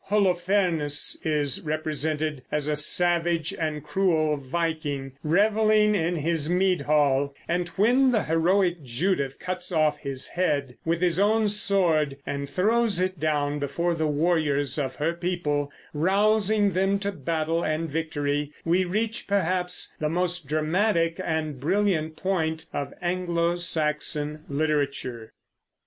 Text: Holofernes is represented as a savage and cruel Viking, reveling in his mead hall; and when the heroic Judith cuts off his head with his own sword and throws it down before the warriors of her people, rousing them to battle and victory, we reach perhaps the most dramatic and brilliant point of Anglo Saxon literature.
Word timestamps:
Holofernes 0.09 1.15
is 1.23 1.61
represented 1.61 2.41
as 2.51 2.67
a 2.67 2.75
savage 2.75 3.53
and 3.53 3.83
cruel 3.83 4.35
Viking, 4.35 5.11
reveling 5.21 5.93
in 5.93 6.15
his 6.15 6.49
mead 6.49 6.81
hall; 6.81 7.35
and 7.47 7.69
when 7.77 8.11
the 8.11 8.23
heroic 8.23 8.81
Judith 8.81 9.37
cuts 9.37 9.71
off 9.71 9.99
his 9.99 10.29
head 10.29 10.75
with 10.83 11.01
his 11.01 11.19
own 11.19 11.47
sword 11.49 12.17
and 12.25 12.49
throws 12.49 12.99
it 12.99 13.19
down 13.19 13.59
before 13.59 13.93
the 13.93 14.07
warriors 14.07 14.79
of 14.79 14.95
her 14.95 15.13
people, 15.13 15.71
rousing 15.93 16.71
them 16.71 16.97
to 16.97 17.11
battle 17.11 17.63
and 17.63 17.87
victory, 17.87 18.51
we 18.65 18.83
reach 18.83 19.27
perhaps 19.27 19.95
the 19.99 20.09
most 20.09 20.47
dramatic 20.47 21.21
and 21.23 21.59
brilliant 21.59 22.15
point 22.17 22.65
of 22.73 22.91
Anglo 23.03 23.55
Saxon 23.55 24.45
literature. 24.49 25.33